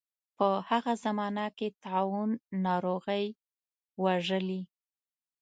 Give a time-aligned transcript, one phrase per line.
[0.37, 2.29] په هغه زمانه کې طاعون
[2.65, 3.25] ناروغۍ
[4.03, 4.61] وژلي.